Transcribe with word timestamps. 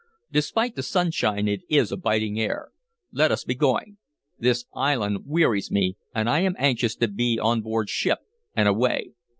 Despite 0.31 0.75
the 0.75 0.81
sunshine 0.81 1.47
it 1.47 1.61
is 1.69 1.91
a 1.91 1.95
biting 1.95 2.39
air. 2.39 2.71
Let 3.11 3.31
us 3.31 3.43
be 3.43 3.53
going! 3.53 3.99
This 4.39 4.65
island 4.73 5.25
wearies 5.27 5.69
me, 5.69 5.95
and 6.15 6.27
I 6.27 6.39
am 6.39 6.55
anxious 6.57 6.95
to 6.95 7.07
be 7.07 7.37
on 7.39 7.61
board 7.61 7.87
ship 7.87 8.17
and 8.55 8.67
away." 8.67 9.11